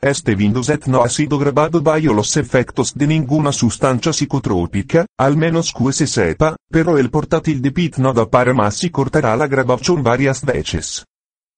[0.00, 5.36] Este Windows 7 no ha sido grabado bajo los efectos de ninguna sustancia psicotrópica, al
[5.36, 9.36] menos que se sepa, pero el portátil de Pete no da para más y cortará
[9.36, 11.04] la grabación varias veces.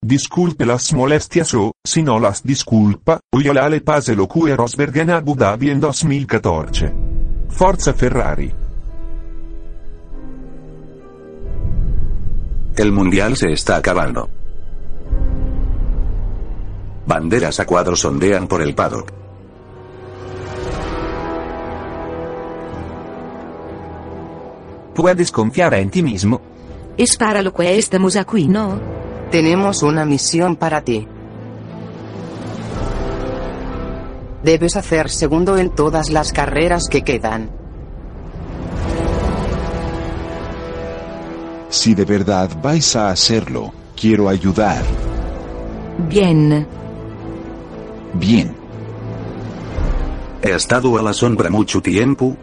[0.03, 5.11] Disculpe las molestias o, si no las disculpa, io le pase lo cue Rosberg en
[5.11, 6.93] Abu Dhabi en 2014.
[7.47, 8.51] Forza Ferrari.
[12.75, 14.40] El mundial se está acabando.
[17.05, 19.11] Banderas a cuadros ondean por el paddock.
[24.95, 26.41] Puedes confiar en ti mismo.
[26.97, 28.79] Es para lo que estamos aquí, ¿no?
[29.31, 31.07] Tenemos una misión para ti.
[34.43, 37.49] Debes hacer segundo en todas las carreras que quedan.
[41.69, 44.83] Si de verdad vais a hacerlo, quiero ayudar.
[46.09, 46.80] Bien.
[48.13, 48.55] Bien.
[50.41, 52.35] He estado a la sombra mucho tiempo.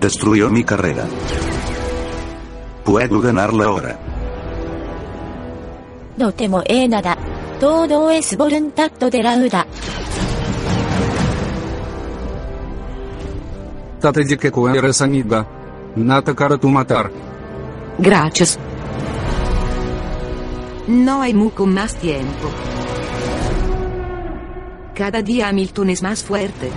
[0.00, 1.06] Destruyó mi carrera.
[2.84, 3.98] Puedo ganarla ahora.
[6.16, 7.16] No temo eh nada.
[7.60, 9.66] Todo es voluntad de la Uda.
[14.00, 15.46] Tate de que eres amiga.
[15.96, 17.10] Nata cara tu matar.
[17.98, 18.58] Gracias.
[20.88, 22.48] No hay mucho más tiempo.
[24.94, 26.70] Cada día Hamilton es más fuerte.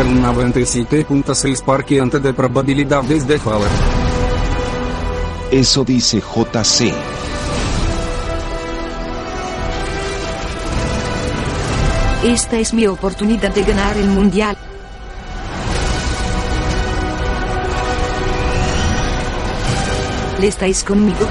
[0.00, 3.68] El 97.6 parque antes de probabilidades de favor.
[5.50, 6.92] Eso dice JC.
[12.24, 14.56] Esta es mi oportunidad de ganar el mundial.
[20.44, 21.26] Estáis conmigo?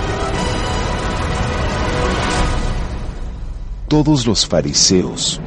[3.87, 5.39] Todos los fariseos.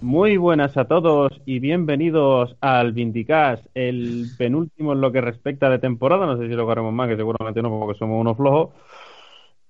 [0.00, 5.78] Muy buenas a todos y bienvenidos al Vindicast, el penúltimo en lo que respecta de
[5.78, 6.26] temporada.
[6.26, 8.70] No sé si lo haremos más, que seguramente no, porque somos unos flojos.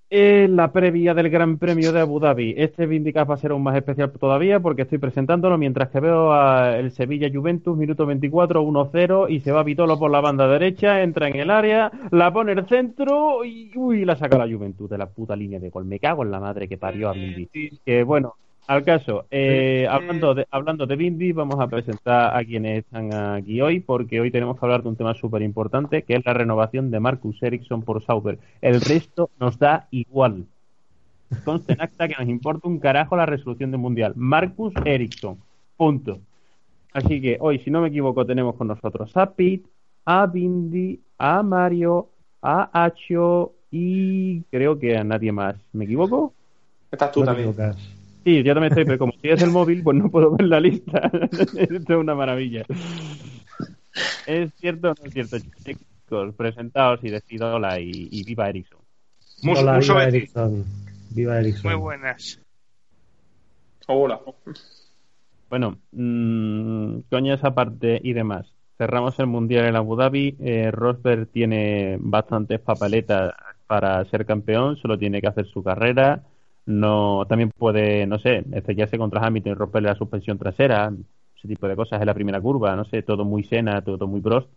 [0.08, 2.54] En la previa del Gran Premio de Abu Dhabi.
[2.56, 6.32] Este Vindicast va a ser aún más especial todavía porque estoy presentándolo mientras que veo
[6.32, 11.02] a el Sevilla Juventus, minuto 24, 1-0, y se va Vitolo por la banda derecha,
[11.02, 14.98] entra en el área, la pone el centro y uy, la saca la Juventus de
[14.98, 15.84] la puta línea de gol.
[15.84, 17.48] Me cago en la madre que parió a Vindi.
[17.84, 22.84] Que bueno, al caso, eh, hablando de hablando de Bindi, vamos a presentar a quienes
[22.84, 26.24] están aquí hoy, porque hoy tenemos que hablar de un tema súper importante, que es
[26.24, 28.38] la renovación de Marcus Ericsson por Sauber.
[28.60, 30.46] El resto nos da igual.
[31.44, 34.12] Conste en acta que nos importa un carajo la resolución del Mundial.
[34.16, 35.38] Marcus Ericsson.
[35.76, 36.18] Punto.
[36.92, 39.68] Así que hoy, si no me equivoco, tenemos con nosotros a Pete,
[40.04, 42.08] a Bindi, a Mario,
[42.40, 45.56] a Acho y creo que a nadie más.
[45.72, 46.32] ¿Me equivoco?
[46.90, 47.54] Estás tú también.
[48.26, 50.58] Sí, yo también estoy, pero como si es el móvil, pues no puedo ver la
[50.58, 50.98] lista.
[51.30, 52.64] Esto es una maravilla.
[54.26, 56.34] ¿Es cierto o no es cierto, chicos?
[56.34, 58.80] Presentaos y decid hola y, y viva Ericsson.
[59.46, 60.04] Hola, viva.
[60.06, 60.64] Ericsson.
[61.10, 61.70] Viva Ericsson.
[61.70, 62.40] Muy buenas.
[63.86, 64.20] Hola.
[65.48, 68.52] Bueno, mmm, coñas aparte y demás.
[68.76, 70.36] Cerramos el Mundial en Abu Dhabi.
[70.40, 73.34] Eh, Rosberg tiene bastantes papeletas
[73.68, 76.24] para ser campeón, solo tiene que hacer su carrera.
[76.66, 80.92] No, también puede, no sé, estrellarse contra Hamilton y romperle la suspensión trasera,
[81.36, 84.20] ese tipo de cosas en la primera curva, no sé, todo muy Sena, todo muy
[84.20, 84.48] Prost.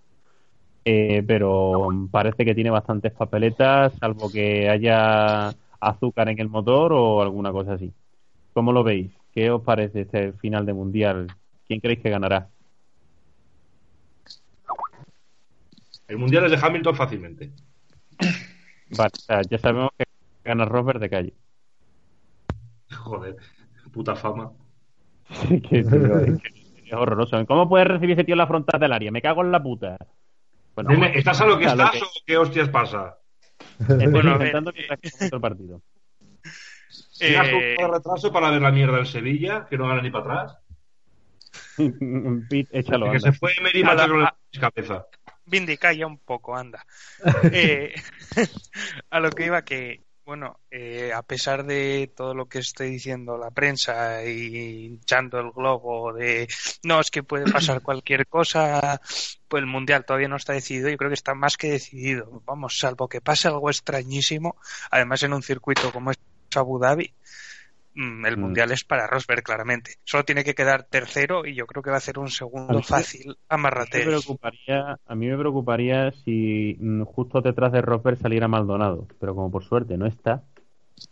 [0.85, 7.21] Eh, pero parece que tiene bastantes papeletas, salvo que haya azúcar en el motor o
[7.21, 7.93] alguna cosa así.
[8.53, 9.11] ¿Cómo lo veis?
[9.33, 11.27] ¿Qué os parece este final de mundial?
[11.67, 12.49] ¿Quién creéis que ganará?
[16.07, 17.51] El mundial es de Hamilton fácilmente.
[18.97, 20.05] Vale, o sea, ya sabemos que
[20.43, 21.33] gana Rosberg de calle.
[23.03, 23.35] Joder,
[23.91, 24.51] puta fama.
[25.47, 27.45] que, tío, es, que es horroroso.
[27.45, 29.11] ¿Cómo puede recibir ese tío en la frontal del área?
[29.11, 29.97] Me cago en la puta.
[30.75, 33.17] Bueno, ¿Estás a lo que a lo estás que- o qué hostias pasa?
[33.79, 35.81] estoy Bueno, intentando que el partido.
[37.19, 40.01] ¿Tienes Eh, un poco de retraso para ver la mierda en Sevilla, que no gana
[40.01, 40.57] ni para atrás?
[42.49, 43.05] Pete, échalo.
[43.11, 43.31] que anda.
[43.31, 44.07] se fue Emery con ah.
[44.53, 45.05] la cabeza.
[45.45, 46.85] Vindica ya un poco, anda.
[47.51, 47.93] Eh,
[49.09, 53.35] a lo que iba que, bueno, eh, a pesar de todo lo que esté diciendo
[53.35, 56.47] la prensa y hinchando el globo de
[56.83, 59.01] no, es que puede pasar cualquier cosa,
[59.47, 62.43] pues el mundial todavía no está decidido, yo creo que está más que decidido.
[62.45, 64.55] Vamos, salvo que pase algo extrañísimo,
[64.91, 66.19] además en un circuito como es
[66.55, 67.11] Abu Dhabi,
[67.99, 68.39] mm, el Mm.
[68.41, 69.95] mundial es para Rosberg, claramente.
[70.03, 73.35] Solo tiene que quedar tercero y yo creo que va a hacer un segundo fácil
[73.49, 74.05] a A mí me Marratés.
[74.05, 79.51] preocuparía, a mí me preocuparía si mm, justo detrás de Rosberg saliera Maldonado, pero como
[79.51, 80.43] por suerte no está.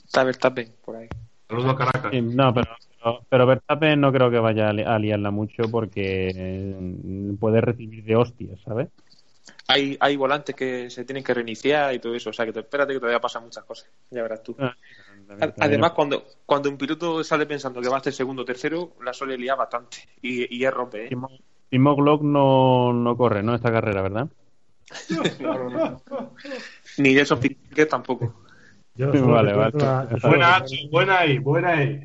[0.05, 1.07] Está Verstappen por ahí.
[1.49, 2.13] Saludos a Caracas.
[2.13, 2.67] Eh, No, pero,
[2.99, 6.75] pero, pero Verstappen no creo que vaya a li- a liarla mucho porque
[7.39, 8.89] puede recibir de hostias, ¿sabes?
[9.67, 12.29] Hay, hay volantes que se tienen que reiniciar y todo eso.
[12.29, 13.89] O sea, que te, espérate que todavía pasan muchas cosas.
[14.11, 14.55] Ya verás tú.
[14.59, 14.75] Ah,
[15.59, 19.13] Además, cuando, cuando un piloto sale pensando que va a ser segundo o tercero, la
[19.13, 19.97] suele liar bastante.
[20.21, 21.17] Y, y es rompe, ¿eh?
[21.69, 23.53] Timo, Glock no, no corre, ¿no?
[23.55, 24.27] Esta carrera, ¿verdad?
[26.97, 28.33] Ni de esos piques tampoco.
[28.95, 29.85] Yo solo vale, vale.
[29.85, 32.03] a- yo solo Buena, recuerdo- buena ahí, buena ahí.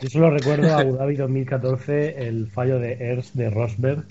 [0.00, 4.06] Yo solo recuerdo a Abu Dhabi 2014 el fallo de Ernst de Rosberg,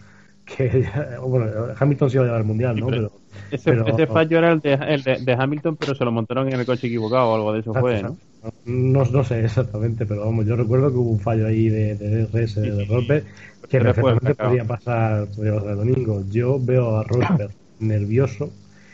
[0.45, 0.85] que
[1.21, 2.87] bueno, Hamilton se iba a llevar el mundial, ¿no?
[2.87, 3.11] Pero,
[3.49, 6.47] Ese, pero- ese fallo era el, de, el de, de Hamilton, pero se lo montaron
[6.51, 8.17] en el coche equivocado o algo de eso fue, ¿no?
[8.65, 12.09] no, no sé exactamente, pero vamos, yo recuerdo que hubo un fallo ahí de, de
[12.09, 13.23] DRS de Rosberg
[13.69, 16.23] que perfectamente podía pasar, podía pasar el domingo.
[16.29, 18.49] Yo veo a Rosberg nervioso,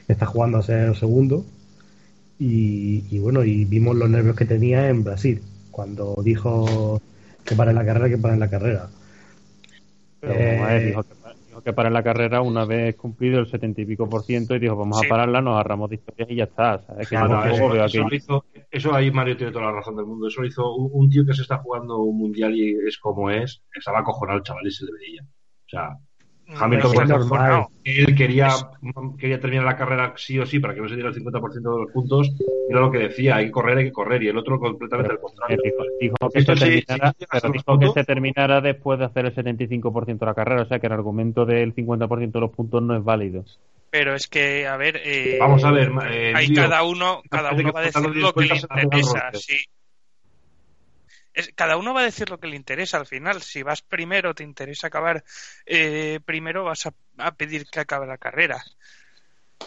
[0.08, 1.46] está jugando a ser el segundo
[2.40, 5.42] y, y bueno, y vimos los nervios que tenía en Brasil
[5.72, 7.02] cuando dijo
[7.46, 8.90] que pare la carrera, que pare la carrera.
[10.20, 11.14] Pero Eh, dijo que,
[11.60, 14.60] dijo que para la carrera una vez cumplido el setenta y pico por ciento y
[14.60, 15.06] dijo vamos Sí.
[15.06, 16.84] a pararla, nos agarramos de historias y ya está.
[17.00, 17.18] eso,
[18.10, 20.28] lo hizo, eso ahí Mario tiene toda la razón del mundo.
[20.28, 23.30] Eso lo hizo un, un tío que se está jugando un mundial y es como
[23.30, 23.62] es.
[23.74, 25.22] Estaba acojonado el chaval y se le veía.
[25.24, 25.90] O sea,
[26.58, 27.12] Hamilton normal.
[27.12, 27.68] acojonado.
[27.84, 28.50] Él quería,
[29.18, 31.62] quería terminar la carrera sí o sí para que no se diera el 50% de
[31.62, 32.30] los puntos.
[32.30, 34.24] Y era lo que decía, hay que correr, hay que correr.
[34.24, 35.58] Y el otro completamente al contrario.
[35.58, 39.00] Eh, dijo, dijo que Esto se sí, terminara, sí, pero dijo que se terminara después
[39.00, 42.40] de hacer el 75% de la carrera, o sea que el argumento del 50% de
[42.40, 43.46] los puntos no es válido.
[43.92, 47.52] Pero es que, a ver, eh, Vamos a ver, eh, ahí Emilio, cada uno, cada
[47.54, 49.32] uno va a decir lo que le interesa.
[51.40, 53.42] Es, cada uno va a decir lo que le interesa al final.
[53.42, 55.24] Si vas primero, te interesa acabar
[55.66, 58.62] eh, primero, vas a, a pedir que acabe la carrera.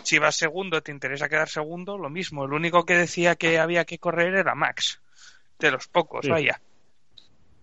[0.03, 2.45] Si vas segundo, te interesa quedar segundo, lo mismo.
[2.45, 5.01] El único que decía que había que correr era Max.
[5.59, 6.31] De los pocos, Sí.
[6.31, 6.61] vaya.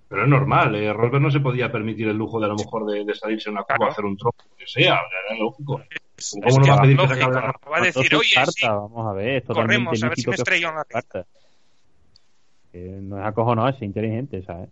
[0.08, 2.86] Pero es normal, eh, Rosberg no se podía permitir el lujo de a lo mejor
[2.88, 3.90] de, de salirse en una curva Claro.
[3.90, 5.82] a hacer un trozo, lo que sea, era lógico.
[6.18, 7.30] Es, ¿Cómo es no que va a es pedir que se lógico.
[7.30, 10.28] acabe la Va a decir, oye, carta, sí, vamos a ver, corremos, a ver si
[10.28, 11.28] me que estrello en la carta.
[12.72, 14.70] Que no es acojonado, es inteligente, ¿sabes?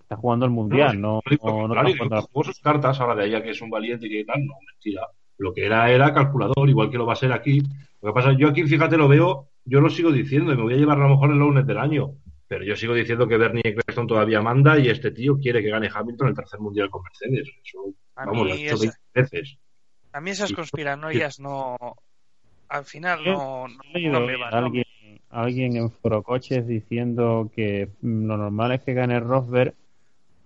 [0.00, 3.14] Está jugando el mundial, no, no, no claro, está jugando y jugó sus cartas ahora
[3.14, 5.06] de allá que es un valiente y que tal, no, mentira.
[5.36, 7.60] Lo que era era calculador, igual que lo va a ser aquí.
[8.02, 10.74] Lo que pasa, yo aquí, fíjate, lo veo, yo lo sigo diciendo y me voy
[10.74, 12.12] a llevar a lo mejor el lunes del año.
[12.48, 15.90] Pero yo sigo diciendo que Bernie Eccleston todavía manda y este tío quiere que gane
[15.94, 17.48] Hamilton el tercer mundial con Mercedes.
[17.62, 17.78] Eso,
[18.16, 18.84] A vamos, lo ha mí hecho esa-
[19.14, 19.58] 20 veces.
[20.12, 21.76] a mí esas conspiranoias no.
[22.70, 24.72] Al final no, no, he no me van.
[25.30, 29.74] A alguien, a en Forocoches diciendo que mm, lo normal es que gane Rosberg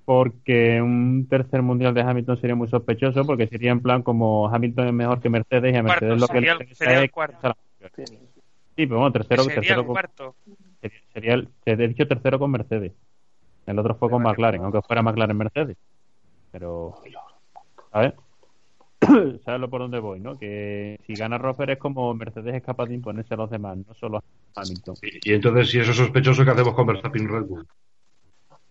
[0.05, 4.89] porque un tercer mundial de Hamilton sería muy sospechoso porque sería en plan como Hamilton
[4.89, 7.57] es mejor que Mercedes y a Cuarto, Mercedes lo que sería le sería el cuarto.
[8.75, 10.35] Sí, pero bueno, tercero, sería tercero el con, cuarto.
[10.81, 12.93] sería, sería el, te he dicho tercero con Mercedes.
[13.67, 15.77] El otro fue con McLaren, aunque fuera McLaren Mercedes.
[16.51, 16.95] Pero,
[17.93, 18.15] ¿sabes?
[19.45, 20.39] ¿Sabes lo por dónde voy, no?
[20.39, 23.95] Que si gana Rosberg es como Mercedes es capaz de imponerse a los demás, no
[23.95, 24.95] solo a Hamilton.
[25.03, 27.67] Y, y entonces, si eso es sospechoso, ¿qué hacemos con Verstappen y Red Bull?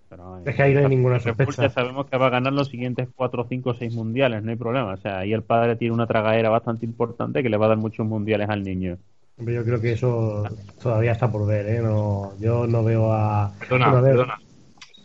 [0.09, 1.63] Pero, Es que ahí no hay ninguna sospecha.
[1.63, 4.93] ya sabemos que va a ganar los siguientes 4, 5, 6 mundiales, no hay problema.
[4.93, 7.77] O sea, ahí el padre tiene una tragadera bastante importante que le va a dar
[7.77, 8.97] muchos mundiales al niño.
[9.37, 10.43] Hombre, yo creo que eso
[10.81, 11.81] todavía está por ver, ¿eh?
[11.81, 13.53] No, yo no veo a...
[13.59, 14.39] Perdona, a ver, perdona.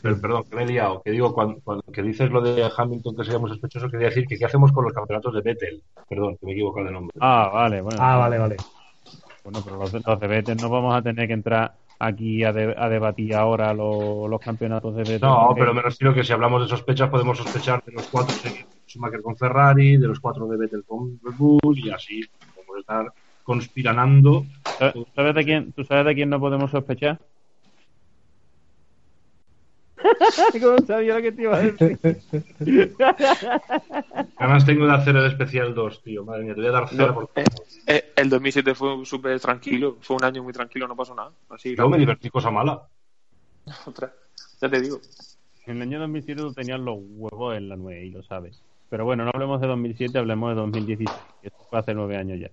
[0.08, 1.02] Pero, perdón, que me he liado.
[1.04, 4.36] Que digo, cuando, cuando que dices lo de Hamilton que seríamos sospechosos, quería decir que
[4.38, 5.82] qué hacemos con los campeonatos de Vettel.
[6.08, 7.16] Perdón, que me he equivocado de nombre.
[7.20, 7.98] Ah, vale, bueno.
[8.00, 8.56] Ah, vale, vale.
[9.44, 12.52] Bueno, pero los, de- los de Vettel no vamos a tener que entrar aquí a,
[12.52, 15.20] de- a debatir ahora lo- los campeonatos de Vettel.
[15.28, 18.34] No, porque- pero me refiero que si hablamos de sospechas, podemos sospechar de los cuatro
[18.42, 22.20] de Schumacher con Ferrari, de los cuatro de Vettel con Red Bull y así.
[22.54, 23.06] Podemos estar
[23.44, 24.44] conspiranando.
[24.92, 27.18] ¿Tú sabes de quién, ¿Tú sabes de quién no podemos sospechar?
[30.60, 31.98] ¿Cómo sabía lo que te iba a decir?
[34.38, 36.24] Ganas tengo de hacer el especial 2, tío.
[36.24, 37.44] Madre mía, te voy a dar cera No, por eh,
[37.86, 41.32] eh, el 2007 fue súper tranquilo, fue un año muy tranquilo, no pasó nada.
[41.48, 42.82] Así, Yo me divertí cosa mala.
[43.86, 44.12] Otra.
[44.60, 45.00] Ya te digo.
[45.66, 48.62] En el año 2007 tú tenías los huevos en la 9 y lo sabes.
[48.88, 51.10] Pero bueno, no hablemos de 2007, hablemos de 2016,
[51.42, 52.50] que esto fue hace nueve años ya.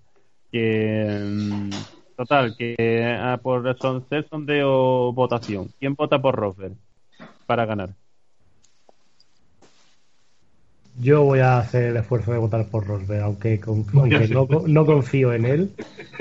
[0.52, 1.70] Que, mm,
[2.18, 5.70] total, que ah, por son, ser sondeo votación.
[5.80, 6.74] ¿Quién vota por Rosberg
[7.46, 7.96] para ganar?
[11.00, 13.60] Yo voy a hacer el esfuerzo de votar por Rosberg, aunque,
[13.94, 15.76] aunque no, no confío en él.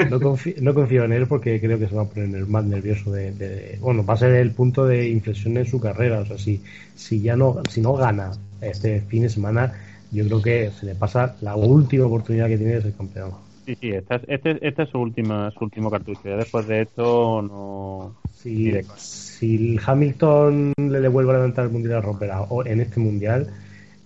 [0.04, 3.12] No confío, no confío en él porque creo que se va a poner más nervioso
[3.12, 6.20] de, de- bueno, va a ser el punto de inflexión en su carrera.
[6.20, 6.62] O sea, si,
[6.94, 9.74] si ya no, si no gana este fin de semana,
[10.10, 13.32] yo creo que se le pasa la última oportunidad que tiene de ser campeón.
[13.64, 16.28] Sí, sí, esta es, este, este es su, última, su último cartucho.
[16.28, 18.21] Ya después de esto no...
[18.42, 23.48] Si, Hamilton le devuelve a levantar el mundial a Rosberg a- o en este mundial,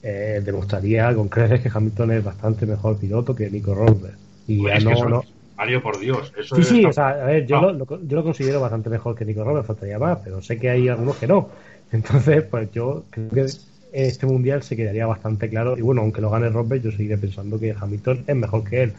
[0.03, 4.17] eh, demostraría con creces que Hamilton es bastante mejor piloto que Nico Rosberg.
[4.47, 5.23] Y Pues ya no,
[5.57, 6.33] Mario, por Dios.
[6.39, 7.73] Eso Sí, es- sí, o sea, a ver, yo, Ah.
[7.73, 10.89] lo, yo lo considero bastante mejor que Nico Rosberg, faltaría más, pero sé que hay
[10.89, 11.49] algunos que no.
[11.93, 13.47] Entonces, pues yo creo que
[13.93, 15.79] este mundial se quedaría bastante claro.
[15.79, 18.93] Y bueno, aunque lo gane Rosberg, yo seguiré pensando que Hamilton es mejor que él,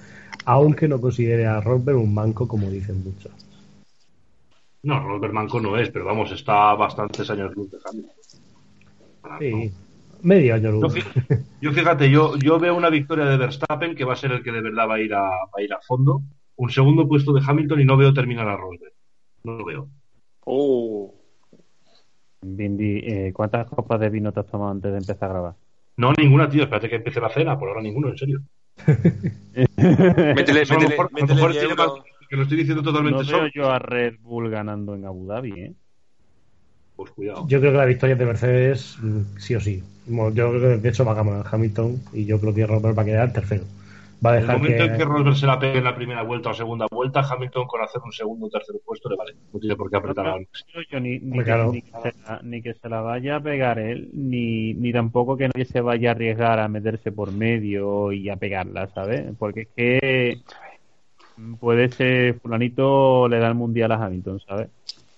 [0.46, 3.32] aunque no considere a Rosberg un manco, como dicen muchos.
[4.88, 8.13] No, Robert Manco no es, pero vamos, está bastantes años luz de Hamilton.
[9.38, 9.72] Sí,
[10.22, 10.96] medio año Yo, luz.
[11.62, 14.53] yo fíjate, yo, yo veo una victoria de Verstappen que va a ser el que
[14.53, 16.22] de verdad va a ir a, va a ir a fondo.
[16.56, 18.94] Un segundo puesto de Hamilton y no veo terminar a Rosberg.
[19.44, 19.89] No lo veo.
[20.46, 21.13] Oh.
[22.41, 25.53] Bindi, eh, ¿cuántas copas de vino te has tomado antes de empezar a grabar?
[25.98, 26.63] No, ninguna, tío.
[26.63, 27.60] Espérate que empiece la cena.
[27.60, 28.39] Por ahora ninguno, en serio.
[29.75, 31.41] Métele, métele, métele
[32.27, 32.27] mejor 10 tiene euros.
[32.27, 35.25] más- que lo estoy diciendo totalmente No veo yo a Red Bull ganando en Abu
[35.27, 35.75] Dhabi, ¿eh?
[36.96, 37.48] Pues cuidado.
[37.48, 39.84] Yo creo que la victoria de Mercedes, mm, sí o sí.
[40.07, 43.01] Yo creo que de hecho va a ganar Hamilton y yo creo que Rosberg va
[43.03, 43.65] a quedar tercero.
[44.25, 45.96] Va a En el dejar momento que, en que Rosberg se la pegue en la
[45.96, 49.34] primera vuelta o segunda vuelta, Hamilton con hacer un segundo o tercer puesto le vale.
[49.53, 51.72] No tiene por qué apretar No, al no creo yo ni, que, claro.
[51.72, 55.38] ni que se la, ni que se la vaya a pegar él, ni, ni tampoco
[55.38, 59.36] que nadie se vaya a arriesgar a meterse por medio y a pegarla, ¿sabes?
[59.38, 60.43] Porque es que
[61.60, 64.70] puede ser fulanito le da el mundial a Hamilton, ¿sabes?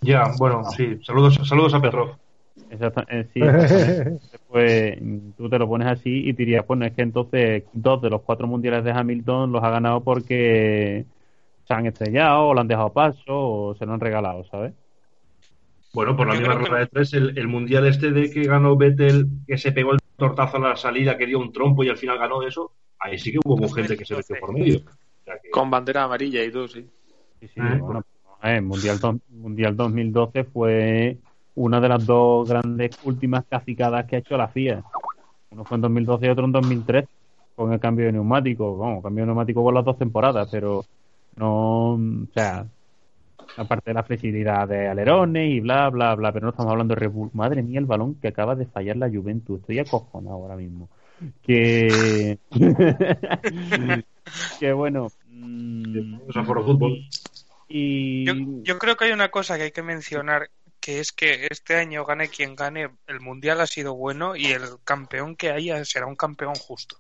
[0.02, 0.98] Ya, bueno, sí.
[1.04, 2.10] Saludos, saludos a Petrov.
[2.70, 4.20] Eh, sí, exactamente.
[4.48, 4.98] pues
[5.38, 8.48] tú te lo pones así y dirías, bueno, es que entonces dos de los cuatro
[8.48, 11.06] mundiales de Hamilton los ha ganado porque
[11.68, 14.74] se han estrellado o lo han dejado paso o se lo han regalado, ¿sabes?
[15.94, 18.30] Bueno, por la Yo misma creo que- rueda de tres, el, el mundial este de
[18.30, 21.84] que ganó Vettel, que se pegó el tortazo a la salida, que dio un trompo
[21.84, 24.82] y al final ganó eso, ahí sí que hubo gente que se metió por medio.
[25.30, 26.88] O sea que- Con bandera amarilla y todo, sí.
[27.40, 28.02] Sí, sí, bueno,
[28.44, 31.18] eh, mundial, mundial 2012 fue
[31.56, 34.84] una de las dos grandes últimas cacicadas que ha hecho la FIA.
[35.52, 37.06] Uno fue en 2012 y otro en 2003
[37.56, 38.76] con el cambio de neumático.
[38.76, 40.84] Bueno, cambio de neumático por las dos temporadas, pero
[41.36, 42.66] no, o sea,
[43.58, 47.02] aparte de la flexibilidad de alerones y bla, bla, bla, pero no estamos hablando de
[47.02, 47.30] Red Bull.
[47.34, 49.60] Madre mía, el balón que acaba de fallar la Juventus.
[49.62, 50.90] Estoy acojonado ahora mismo.
[51.42, 52.38] Que,
[54.60, 55.08] que bueno.
[55.40, 56.32] Mm,
[56.66, 57.00] fútbol.
[57.68, 61.48] y Yo, yo creo que hay una cosa que hay que mencionar, que es que
[61.50, 65.84] este año gane quien gane, el mundial ha sido bueno y el campeón que haya
[65.86, 66.98] será un campeón justo.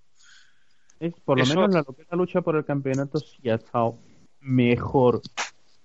[0.99, 3.49] es, por lo eso- menos la, lo que es la lucha por el campeonato sí
[3.49, 3.97] ha estado
[4.41, 5.21] mejor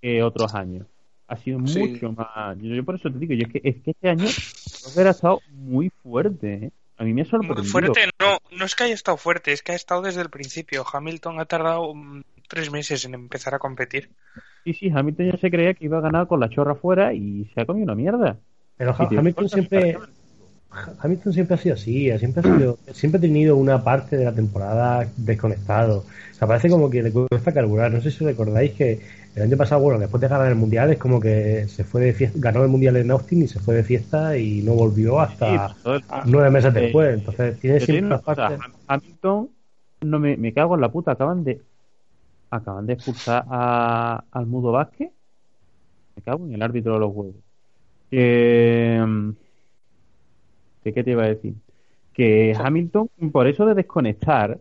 [0.00, 0.87] que otros años.
[1.28, 1.78] Ha sido Sí.
[1.78, 2.58] mucho más.
[2.58, 5.40] Yo, yo por eso te digo, yo es que, es que este año ha estado
[5.49, 6.52] muy fuerte.
[6.66, 6.70] ¿eh?
[6.99, 7.64] A mí me ha Muy sorprendido.
[7.64, 10.84] fuerte, no, no es que haya estado fuerte, es que ha estado desde el principio.
[10.92, 14.10] Hamilton ha tardado mm, tres meses en empezar a competir.
[14.64, 17.44] Sí, sí, Hamilton ya se creía que iba a ganar con la chorra fuera y
[17.54, 18.38] se ha comido una mierda.
[18.76, 19.96] Pero Ha- Hamilton siempre,
[21.00, 24.32] Hamilton siempre ha sido así, siempre ha sido, siempre ha tenido una parte de la
[24.34, 25.98] temporada desconectado.
[26.32, 27.92] O sea, parece como que le cuesta carburar.
[27.92, 29.00] No sé si recordáis que
[29.36, 32.12] el año pasado, bueno, después de ganar el mundial, es como que se fue de
[32.12, 35.68] fiesta, ganó el mundial en Austin y se fue de fiesta y no volvió hasta
[35.68, 37.14] Sí, todo el- nueve meses después.
[37.14, 38.54] Entonces tiene siempre una parte.
[38.54, 39.50] Ham- Hamilton,
[40.02, 41.60] no me, me cago en la puta, acaban de
[42.50, 45.10] acaban de expulsar a, al Mudo Vázquez.
[46.16, 47.36] Me cago en el árbitro de los huevos.
[48.10, 49.02] Que
[50.82, 51.54] ¿Qué te iba a decir?
[52.12, 54.60] Que Hamilton, por eso de desconectar,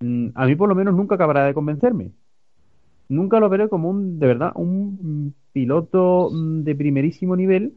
[0.00, 2.12] mm, a mí por lo menos nunca acabará de convencerme.
[3.08, 7.74] Nunca lo veré como un, de verdad, un piloto mm, de primerísimo nivel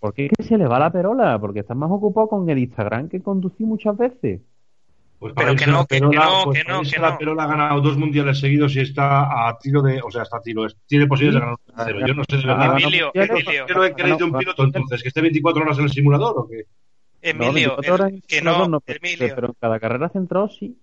[0.00, 3.08] porque es que se le va la perola, porque está más ocupado con el Instagram
[3.08, 4.40] que conducir muchas veces.
[5.20, 6.08] Pues Pero para que no, que- no,
[6.44, 7.18] pues que no, que la no.
[7.18, 10.00] Perola ha ganado dos mundiales seguidos y está a tiro de.
[10.02, 10.66] O sea, está a tiro.
[10.86, 12.06] Tiene posibilidades de ganar un tercero.
[12.06, 12.72] Yo no sé de verdad.
[12.80, 13.66] Emilio, ¿Qué, Emilio.
[13.66, 15.02] qué no queréis de un piloto entonces?
[15.02, 16.64] ¿Que esté 24 horas en el simulador o qué?
[17.20, 20.48] Emilio, No, 24 horas el- en que no, pero, Emilio, pero en cada carrera centrado
[20.48, 20.78] sí.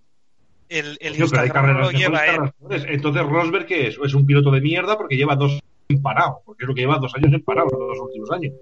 [0.68, 2.52] el, el pero hay carreras lo lleva él.
[2.90, 3.98] Entonces, Rosberg, ¿qué es?
[4.04, 6.42] Es un piloto de mierda porque lleva dos en parado.
[6.46, 8.54] Porque es lo que lleva dos años en parado, los dos últimos años.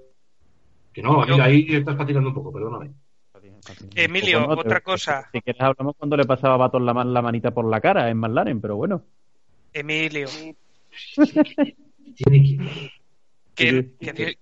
[0.90, 2.92] Que no, mira, ahí estás patinando un poco, perdóname.
[3.94, 5.28] Emilio, otra te- cosa.
[5.32, 8.08] Si quieres hablamos cuando le pasaba a Baton la, man- la manita por la cara
[8.10, 9.02] en McLaren, pero bueno.
[9.72, 10.28] Emilio,
[13.54, 13.90] que.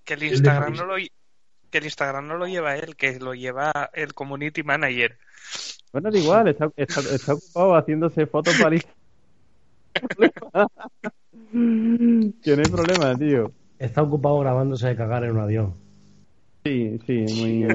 [0.07, 4.13] el Instagram no lo que el Instagram no lo lleva él, que lo lleva el
[4.13, 5.17] community manager.
[5.91, 8.81] Bueno, da igual, está, está, está ocupado haciéndose fotos para el
[12.41, 13.51] Que no hay problema, tío.
[13.77, 15.75] Está ocupado grabándose de cagar en un avión.
[16.63, 17.67] Sí, sí, muy.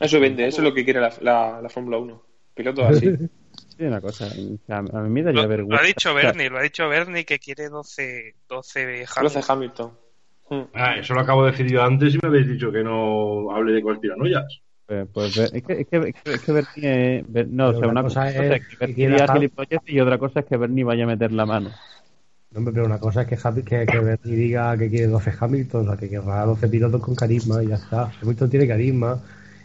[0.00, 2.22] Eso vende, eso es lo que quiere la, la, la Fórmula 1.
[2.54, 3.12] Pilotos así.
[3.76, 4.26] Sí, una cosa.
[4.26, 5.84] A, mí me daría Lo, lo vergüenza.
[5.84, 9.22] ha dicho Bernie, lo ha dicho Bernie que quiere 12, 12 Hamilton.
[9.22, 9.92] 12 Hamilton.
[10.74, 13.74] Ah, eso lo acabo de decir yo antes y me habéis dicho que no hable
[13.74, 14.60] de conspiranoias.
[14.84, 17.68] Pues, pues, es que, es que, es que, es que Bernie, eh, Ber- no, o
[17.68, 20.46] Pero sea, una cosa cosa, es que Bernie quiera diga gilipollas y otra cosa es
[20.46, 21.70] que Bernie vaya a meter la mano.
[22.50, 25.90] No, pero una cosa es que, que, que Bernie diga que quiere 12 Hamilton, o
[25.90, 28.10] sea, que querrá 12 pilotos con carisma y ya está.
[28.20, 29.20] Hamilton tiene carisma.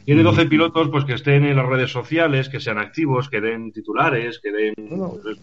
[0.05, 3.71] Tiene 12 pilotos pues que estén en las redes sociales, que sean activos, que den
[3.71, 4.73] titulares, que den...
[4.75, 5.37] pues,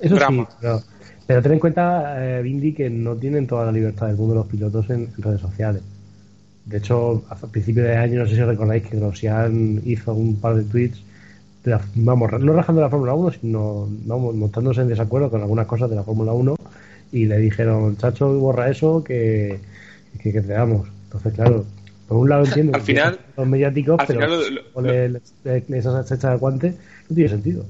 [0.00, 0.46] Eso Drama.
[0.50, 0.80] sí, pero,
[1.26, 4.46] pero ten en cuenta, eh, Bindi, que no tienen toda la libertad del mundo los
[4.46, 5.82] pilotos en, en redes sociales.
[6.66, 10.54] De hecho, a principios de año, no sé si recordáis que Grosjean hizo un par
[10.56, 11.02] de tweets,
[11.62, 15.66] de la- vamos, no rajando la Fórmula 1, sino vamos, mostrándose en desacuerdo con algunas
[15.66, 16.54] cosas de la Fórmula 1
[17.12, 19.58] y le dijeron, chacho, borra eso, que,
[20.22, 20.88] que, que te damos.
[21.04, 21.64] Entonces, claro,
[22.08, 24.80] por un lado entiendo Al que final- son mediáticos, al pero final lo- lo- o
[24.82, 25.20] le- le-
[25.68, 26.70] le- esas hechas de guante
[27.08, 27.64] no tiene sentido.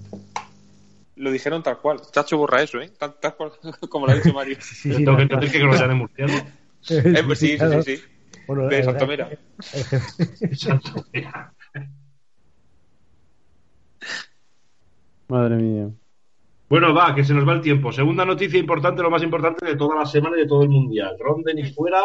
[1.17, 2.01] Lo dijeron tal cual.
[2.11, 2.91] Chacho borra eso, ¿eh?
[2.99, 3.53] Tal, tal cual,
[3.89, 4.57] como lo ha dicho Mario.
[4.61, 5.23] sí, Tengo no, que no.
[5.23, 6.33] entender que Grosjean es murciano.
[6.91, 7.83] Eh, pues sí, sí, Claro.
[7.83, 8.03] sí, sí.
[8.47, 9.31] Bueno, De el- Santomera.
[9.59, 10.01] jefe-
[15.29, 15.89] Madre mía.
[16.69, 17.93] Bueno, va, que se nos va el tiempo.
[17.93, 21.17] Segunda noticia importante, lo más importante de toda la semana y de todo el mundial.
[21.19, 22.03] Ron Dennis fuera,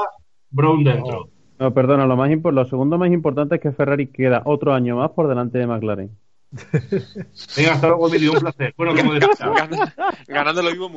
[0.49, 1.29] Brown dentro.
[1.59, 5.11] No, perdona, lo, más lo segundo más importante es que Ferrari queda otro año más
[5.11, 6.09] por delante de McLaren.
[7.57, 8.73] Venga, hasta luego, Emilio, un placer.
[8.77, 9.93] Bueno, como decía, Gan-
[10.27, 10.89] ganando, lo mismo,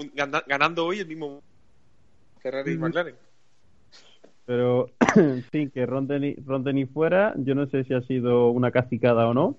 [0.46, 1.42] ganando hoy el mismo
[2.40, 3.16] Ferrari y McLaren.
[4.46, 4.88] Pero,
[5.52, 9.56] sí, que Ron Dennis fuera, yo no sé si ha sido una cacicada o no.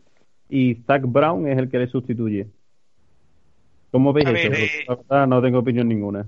[0.49, 2.47] Y Zach Brown es el que le sustituye.
[3.91, 4.53] ¿Cómo veis eso?
[4.53, 6.27] eh, la verdad, no tengo opinión ninguna.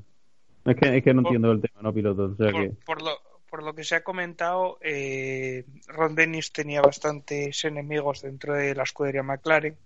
[0.66, 2.26] Es que, es que no Por- entiendo el tema, no piloto.
[2.26, 2.70] O sea que...
[2.86, 3.12] Por, por lo,
[3.56, 8.84] por lo que se ha comentado, eh, Ron Dennis tenía bastantes enemigos dentro de la
[8.84, 9.78] escudería McLaren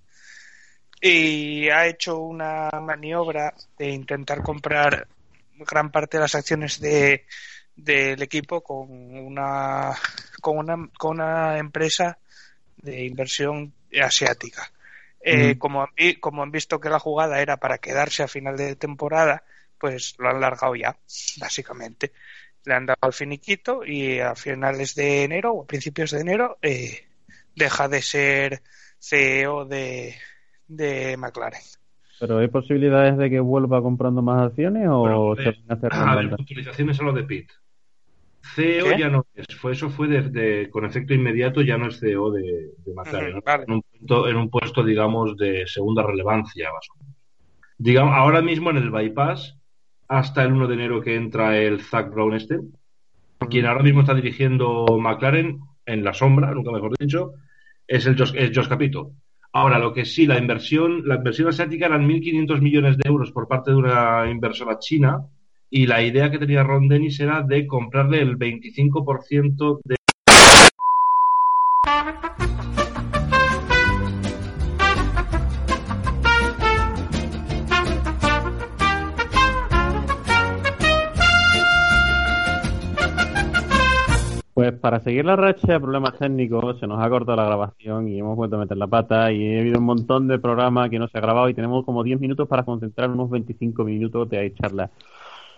[1.00, 5.08] y ha hecho una maniobra de intentar comprar
[5.54, 7.28] gran parte de las acciones de
[7.76, 9.94] del equipo con una
[10.42, 12.18] con una con una empresa
[12.78, 14.72] de inversión asiática.
[15.22, 15.60] Eh, Mm.
[15.60, 19.44] como, han como han visto que la jugada era para quedarse a final de temporada,
[19.78, 20.98] pues lo han largado ya,
[21.40, 22.14] básicamente.
[22.70, 26.60] Le han dado el finiquito y a finales de enero o a principios de enero
[26.62, 27.00] eh,
[27.56, 28.62] deja de ser
[29.00, 30.14] CEO de,
[30.68, 31.62] de McLaren.
[32.20, 35.90] ¿Pero hay posibilidades de que vuelva comprando más acciones o Bueno, se van a hacer
[35.92, 37.50] a ver, puntualizaciones a lo de Pitt.
[38.56, 39.00] CEO ¿Qué?
[39.00, 42.30] ya no es, fue, eso fue de, de- con efecto inmediato, ya no es CEO
[42.30, 47.00] de, de McLaren, en, un punto, en un puesto, digamos, de segunda relevancia, más o
[47.00, 47.16] menos.
[47.80, 49.59] Digamos, ahora mismo en el bypass,
[50.10, 52.60] hasta el 1 de enero que entra el Zach Brown este,
[53.50, 57.34] quien ahora mismo está dirigiendo McLaren en la sombra, nunca mejor dicho,
[57.88, 59.12] es el Josh, Capito.
[59.54, 63.48] Ahora, lo que sí, la inversión, la inversión asiática eran 1.500 millones de euros por
[63.48, 65.26] parte de una inversora china
[65.72, 69.96] y la idea que tenía Ron Dennis era de comprarle el 25% de
[84.70, 88.20] Pues para seguir la racha de problemas técnicos se nos ha cortado la grabación y
[88.20, 91.08] hemos vuelto a meter la pata y ha habido un montón de programas que no
[91.08, 94.52] se ha grabado y tenemos como 10 minutos para concentrar unos 25 minutos de ahí
[94.52, 94.92] charla.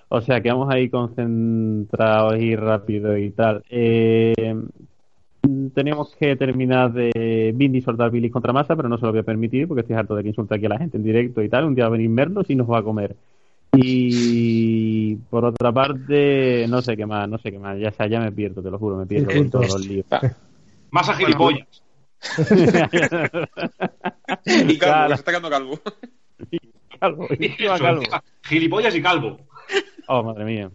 [0.08, 3.64] O sea que vamos ahí concentrados y rápido y tal.
[3.70, 4.34] Eh,
[5.74, 9.24] teníamos que terminar de Bindi soltar bilis contra masa, pero no se lo voy a
[9.24, 11.66] permitir porque estoy harto de que insulte aquí a la gente en directo y tal.
[11.66, 13.18] Un día va a venir Merlos y nos va a comer.
[13.78, 17.78] Y por otra parte, no sé qué más, no sé qué más.
[17.80, 20.06] Ya, ya me pierdo, te lo juro, me pierdo con todos los líos.
[20.92, 21.68] más a gilipollas.
[24.46, 25.10] Y calvo, Claro.
[25.10, 25.80] que se está quedando calvo.
[27.00, 28.04] Calvo, encima Eso, calvo.
[28.44, 29.40] Gilipollas y calvo.
[30.08, 30.70] Oh, madre mía.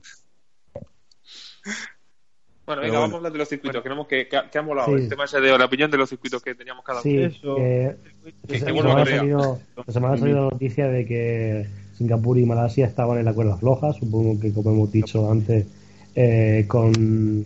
[2.67, 3.01] Bueno, venga, bueno.
[3.01, 3.81] vamos a hablar de los circuitos.
[3.81, 5.05] Queremos que, que, que ha molado Sí.
[5.05, 7.27] el tema ese de la opinión de los circuitos que teníamos cada Sí, uno.
[7.29, 7.55] Eso.
[7.57, 9.07] que Que- que semana ha
[10.17, 14.53] salido la noticia de que Singapur y Malasia estaban en la cuerda floja, supongo que
[14.53, 15.67] como hemos dicho antes,
[16.15, 17.45] eh, con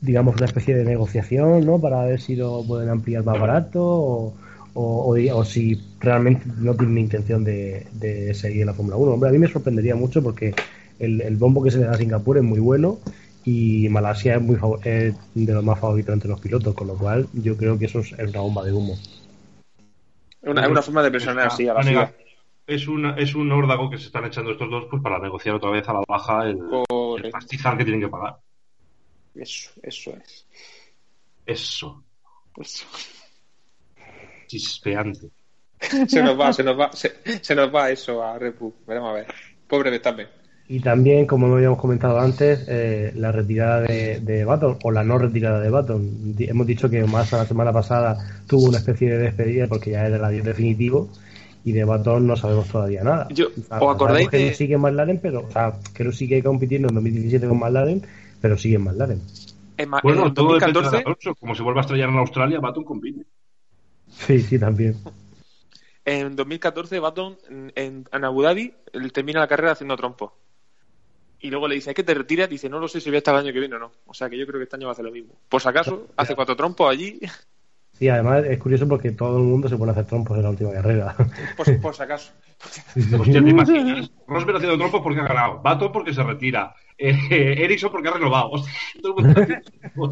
[0.00, 1.80] digamos una especie de negociación, ¿no?
[1.80, 4.34] Para ver si lo pueden ampliar más barato o,
[4.74, 9.12] o, o si realmente no tienen intención de, de seguir en la Fórmula 1.
[9.12, 10.54] Hombre, a mí me sorprendería mucho porque
[10.98, 12.98] el, el bombo que se le da a Singapur es muy bueno
[13.44, 17.26] y Malasia es, muy es de los más favoritos entre los pilotos, con lo cual
[17.34, 18.94] yo creo que eso es una bomba de humo.
[20.42, 22.12] Es una, es una forma de presionar así a la.
[22.66, 25.70] Es, una, es un órdago que se están echando estos dos pues para negociar otra
[25.70, 26.58] vez a la baja el,
[27.22, 28.36] el pastizal que tienen que pagar.
[29.34, 30.46] Eso, eso es.
[31.44, 32.04] Eso.
[32.56, 32.86] Eso.
[34.46, 35.30] Chispeante.
[36.06, 38.74] Se nos va, se nos va, se, se nos va eso a Bull.
[38.86, 39.26] Veremos a ver.
[39.68, 40.28] Pobre Verstappen.
[40.66, 45.04] Y también, como no habíamos comentado antes, eh, la retirada de, de Baton, o la
[45.04, 46.34] no retirada de Baton.
[46.38, 50.16] Hemos dicho que Massa la semana pasada tuvo una especie de despedida porque ya era
[50.16, 51.10] el adiós definitivo,
[51.64, 53.28] y de Baton no sabemos todavía nada.
[53.30, 56.88] Yo- ¿os acordáis que de- sigue en McLaren, pero, o sea, que no sigue compitiendo
[56.88, 58.06] en 2017 con McLaren,
[58.40, 59.20] pero sigue en McLaren.
[59.76, 61.34] En, Bueno, en todo depende de 2014, Alonso.
[61.34, 63.24] Como se vuelva a estrellar en Australia, Baton compite.
[64.08, 64.96] Sí, sí, también.
[66.04, 70.36] en 2014 Baton en, en, en Abu Dhabi él termina la carrera haciendo trompo.
[71.40, 72.48] Y luego le dice, ¿es que te retiras?
[72.48, 73.92] Dice, no lo sé si voy a estar el año que viene o no.
[74.06, 75.34] O sea que yo creo que este año va a hacer lo mismo.
[75.48, 77.18] Por si acaso, hace cuatro trompos allí.
[77.98, 80.50] Sí, además es curioso porque todo el mundo se pone a hacer trompos en la
[80.50, 81.14] última carrera.
[81.56, 82.32] Por, por si acaso.
[83.18, 84.10] Hostia, ¿te imaginas?
[84.26, 85.60] Rosberg haciendo trompos porque ha ganado.
[85.62, 86.74] Baton porque se retira.
[86.98, 87.14] Eh,
[87.64, 88.50] Ericsson porque ha renovado.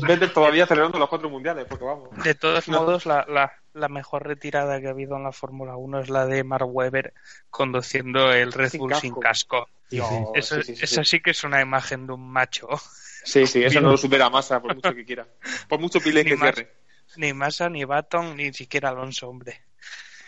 [0.07, 2.09] Vettel todavía celebrando los cuatro mundiales, porque vamos.
[2.23, 2.81] De todos No.
[2.81, 6.27] modos, la, la, la mejor retirada que ha habido en la Fórmula 1 es la
[6.27, 7.15] de Mark Webber
[7.51, 9.01] conduciendo el Red Sin Bull casco.
[9.03, 9.69] sin casco.
[10.35, 11.21] Eso, sí, sí, sí, esa sí.
[11.21, 12.69] que es una imagen de un macho.
[13.25, 15.27] Sí, sí, eso no lo supera Massa por mucho que quiera.
[15.69, 16.55] Por mucho Ni que más.
[16.55, 16.73] cierre.
[17.17, 19.55] Ni Massa, ni Baton, ni siquiera Alonso, hombre.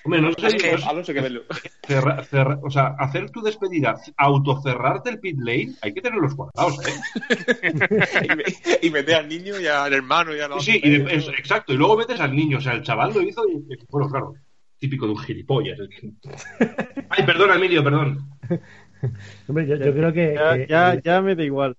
[0.05, 1.43] Hombre, no sé, Es que Alonso que verlo.
[1.87, 6.35] cerra- cerra- o sea, hacer tu despedida, autocerrarte el pit lane, hay que tener los
[6.35, 6.93] cuadrados, ¿eh?
[8.31, 8.45] y, me-
[8.83, 11.73] y meter al niño y al hermano y a los Sí, y de- es- exacto,
[11.73, 14.35] y luego metes al niño, o sea, el chaval lo hizo y, bueno, claro,
[14.79, 15.79] típico de un gilipollas.
[17.09, 18.29] Ay, perdona, Emilio, perdón.
[19.49, 21.77] Hombre, yo, yo creo que, Ya, que- ya, ya me da igual.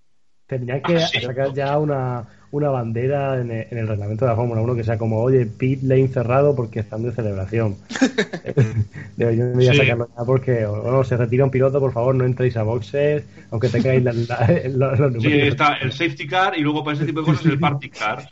[0.48, 1.22] Tendrían que Ah, sí.
[1.22, 4.84] sacar ya una, una bandera en el, en el reglamento de la Fórmula 1 que
[4.84, 7.76] sea como, oye, pit lane cerrado porque están de celebración.
[9.18, 9.78] Deberían ya Sí.
[9.80, 13.70] sacarlo ya porque, bueno, se retira un piloto, por favor, no entréis a boxes, aunque
[13.70, 15.48] tengáis la, la- los, los Sí, números.
[15.50, 18.28] está el safety car y luego para ese tipo de cosas el party car.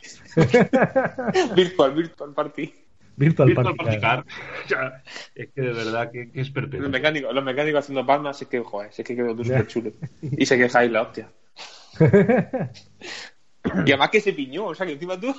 [1.56, 2.72] Virtual, virtual party.
[3.16, 4.24] Virtual, Virtual party party car.
[5.34, 6.80] es que de verdad que, que es perpetuo.
[6.82, 9.92] Los mecánicos, los mecánicos haciendo palmas, es que, joder, es que quedó súper chulo.
[10.22, 11.28] Y se quejáis la hostia.
[13.86, 15.34] Y además que se piñó, o sea que encima tú.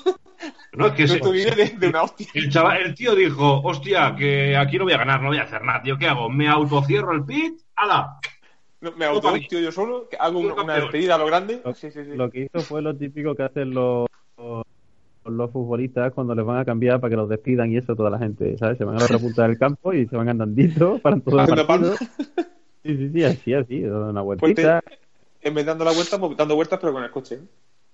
[0.73, 2.27] No, es que se- de, de una hostia.
[2.33, 5.43] el, chaval, el tío dijo, hostia, que aquí no voy a ganar, no voy a
[5.43, 5.81] hacer nada.
[5.81, 6.29] Tío, ¿qué hago?
[6.29, 7.59] ¿Me autocierro el pit?
[7.75, 8.17] ¡Hala!
[8.81, 11.61] No, me autohostio yo solo, que hago una, despedida a lo grande.
[11.63, 12.15] Lo, Sí, sí, sí.
[12.15, 14.05] lo que hizo fue lo típico que hacen los,
[14.37, 14.63] los,
[15.25, 18.19] los futbolistas cuando les van a cambiar para que los despidan y eso toda la
[18.19, 18.77] gente, ¿sabes?
[18.77, 21.65] Se van a la otra punta del campo y se van andandito para todo el
[21.65, 21.95] partido.
[22.83, 24.81] Sí, sí, sí, así, así, una Pues vueltita.
[24.81, 24.99] te-
[25.47, 27.35] en vez de dando la vuelta, pues dando vueltas, pero con el coche.
[27.35, 27.41] ¿eh?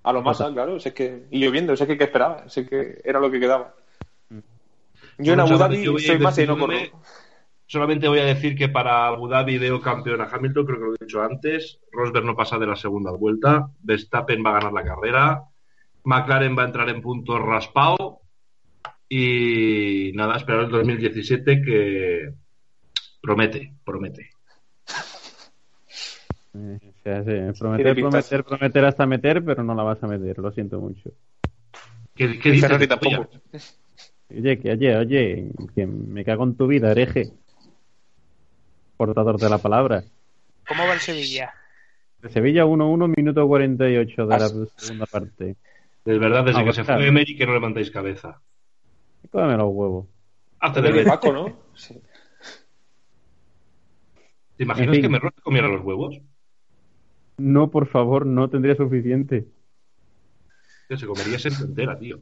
[0.03, 0.79] A lo más, claro.
[0.79, 3.75] si es que, y lloviendo, sé que, que esperaba, sé que era lo que quedaba.
[5.17, 6.75] Yo en Abu Dhabi soy más y no corro.
[7.67, 10.93] Solamente voy a decir que para Abu Dhabi veo campeón a Hamilton, creo que lo
[10.93, 11.79] he dicho antes.
[11.91, 13.69] Rosberg no pasa de la segunda vuelta.
[13.81, 15.43] Verstappen va a ganar la carrera.
[16.03, 18.21] McLaren va a entrar en puntos raspado.
[19.07, 22.33] Y nada, esperar el 2017 que
[23.21, 24.31] promete, promete.
[27.01, 30.51] O sea, sí, prometer, prometer, prometer hasta meter, pero no la vas a meter, lo
[30.51, 31.09] siento mucho.
[32.15, 32.69] ¿Qué, qué dices?
[32.69, 33.29] Ferrari Oye, tampoco.
[34.29, 37.31] Oye, que oye, oye, que me cago en tu vida, hereje.
[38.97, 40.03] Portador de la palabra.
[40.67, 41.53] ¿Cómo va el Sevilla?
[42.21, 45.55] De Sevilla 1-1, minuto 48 de la segunda parte.
[46.05, 48.39] De verdad, desde Ah, que se fue Emery que no levantáis cabeza.
[49.31, 50.05] Cómeme los huevos.
[50.59, 51.57] Hazte De de Paco, ¿no?
[51.73, 51.99] Sí.
[54.57, 55.01] ¿Te imaginas En fin.
[55.01, 56.19] que me comiera los huevos?
[57.37, 59.45] No, por favor, no tendría suficiente.
[60.89, 62.19] Se comería esa entera, tío.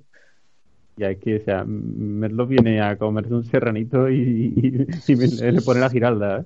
[0.96, 5.62] Ya que, o sea, Merlo viene a comerse un serranito y, y- y me- le
[5.62, 6.42] pone la giralda.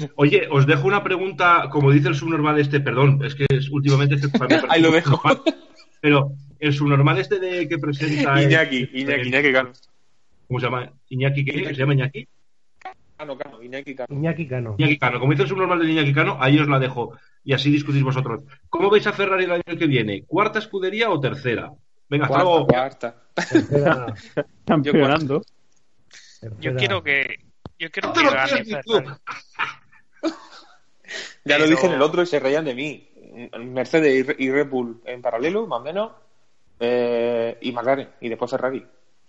[0.00, 0.08] ¿eh?
[0.16, 4.14] Oye, os dejo una pregunta, como dice el subnormal este, perdón, es que es, últimamente
[4.16, 5.16] es que para mí parece Ahí lo dejo.
[5.16, 5.42] subnormal,
[6.00, 8.34] Pero el subnormal este de que presenta...
[8.40, 9.72] el- Iñaki, Iñaki, Iñaki Cano.
[10.48, 10.92] ¿Cómo se llama?
[11.08, 11.64] ¿Iñaki qué?
[11.66, 12.26] ¿Se llama Iñaki?
[13.22, 14.14] Cano, Cano, Iñaki Cano.
[14.14, 14.74] Iñaki Cano.
[14.78, 15.20] Iñaki Cano.
[15.20, 17.16] Como dice el subnormal de Iñaki Cano, ahí os la dejo.
[17.44, 18.42] Y así discutís vosotros.
[18.68, 20.24] ¿Cómo veis a Ferrari el año que viene?
[20.26, 21.70] ¿Cuarta escudería o tercera?
[22.08, 22.66] Venga, hasta luego.
[22.66, 23.48] Cuarta, cuarta.
[23.48, 24.14] Tercera-
[24.66, 25.42] Campeonando.
[26.60, 27.36] Yo quiero que
[27.78, 28.64] yo quiero que lo gane.
[28.64, 29.08] Ferrari.
[31.44, 33.08] Ya lo dije en el otro y se reían de mí.
[33.58, 36.12] Mercedes y Re- y Red Bull en paralelo, más o menos.
[36.80, 38.08] eh, y McLaren.
[38.20, 38.84] Y después Ferrari.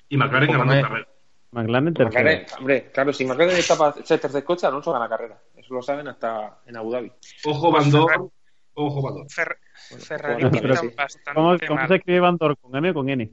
[0.09, 1.07] Y McLaren ganando me- carrera.
[1.53, 2.09] McLaren tercero.
[2.23, 5.39] McLaren, hombre, claro, si McLaren está para ser tercer coche, Alonso gana carrera.
[5.55, 7.11] Eso lo saben hasta en Abu Dhabi.
[7.45, 8.31] Ojo, Pues Bandor.
[8.75, 9.27] Ojo, Van Dorn.
[9.27, 9.57] Fer-
[9.99, 12.55] Ferrari Bueno, pinta pero- bastante ¿Cómo, se escribe Van Dorn?
[12.59, 13.31] ¿Con M o con N?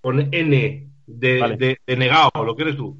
[0.00, 1.56] Con N de, Vale.
[1.56, 2.96] de, de negado, lo que eres tú.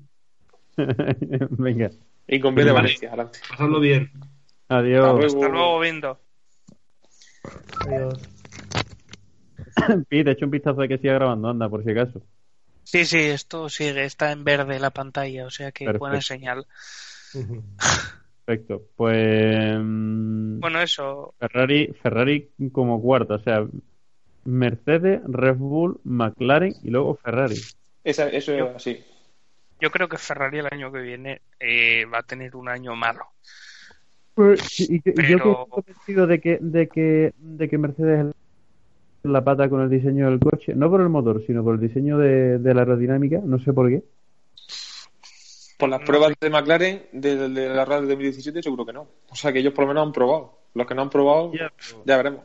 [0.76, 1.90] Venga.
[2.26, 2.82] Y con B de Vale.
[2.88, 3.38] Valencia, adelante.
[3.48, 4.10] Pasadlo bien.
[4.68, 5.24] Adiós.
[5.26, 6.18] Hasta luego, Vindo.
[7.86, 8.14] Adiós.
[10.08, 12.20] Pete, echa un vistazo de que siga grabando, anda, por si acaso.
[12.90, 15.98] Sí, sí, esto sigue, está en verde la pantalla, o sea que Perfecto.
[15.98, 16.66] buena señal.
[18.46, 18.82] Perfecto.
[18.96, 19.76] Pues.
[19.78, 23.66] Bueno, eso, Ferrari, Ferrari como cuarta, o sea,
[24.44, 27.56] Mercedes, Red Bull, McLaren y luego Ferrari.
[28.04, 29.04] Esa, eso es así.
[29.78, 33.26] yo creo que Ferrari el año que viene eh, va a tener un año malo.
[34.32, 38.34] Pues, y, y yo estoy convencido de que, de que, de que Mercedes es
[39.22, 42.18] la pata con el diseño del coche, no por el motor, sino por el diseño
[42.18, 44.02] de, de la aerodinámica, no sé por qué.
[45.78, 49.06] Por las pruebas de McLaren de, de la RAD de 2017 seguro que no.
[49.30, 50.58] O sea que ellos por lo menos han probado.
[50.74, 51.72] Los que no han probado, Ya,
[52.04, 52.42] ya veremos.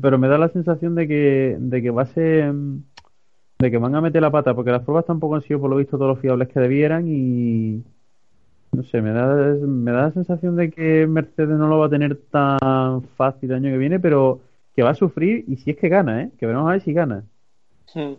[0.00, 3.94] Pero me da la sensación de que, de que va a ser, de que van
[3.94, 6.20] a meter la pata, porque las pruebas tampoco han sido por lo visto todos los
[6.20, 7.82] fiables que debieran y
[8.72, 9.26] no sé, me da,
[9.66, 13.56] me da la sensación de que Mercedes no lo va a tener tan fácil el
[13.56, 14.40] año que viene, pero
[14.74, 16.30] que va a sufrir y si es que gana, ¿eh?
[16.38, 17.24] Que veremos a ver si gana.
[17.94, 18.14] Hmm.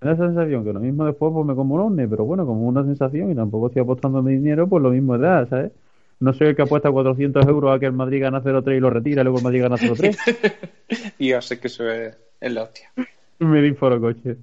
[0.00, 2.66] Da esa sensación que lo mismo después pues me como un ovni, pero bueno, como
[2.66, 5.72] una sensación y tampoco estoy apostando mi dinero, pues lo mismo da, ¿sabes?
[6.20, 8.90] No soy el que apuesta 400 euros a que el Madrid gana 0-3 y lo
[8.90, 10.16] retira, y luego el Madrid gana 0-3.
[11.18, 12.90] Y ya sé que eso es, es la hostia.
[13.38, 14.36] me di foro coche.